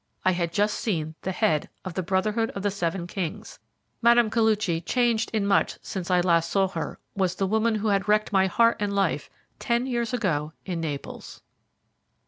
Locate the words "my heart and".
8.33-8.95